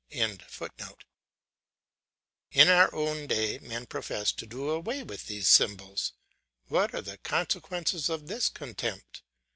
[0.09, 0.39] ]In
[2.69, 6.13] our own day men profess to do away with these symbols.
[6.69, 9.21] What are the consequences of this contempt?